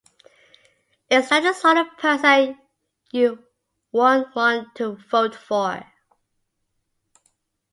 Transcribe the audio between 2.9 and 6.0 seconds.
you would want to vote for?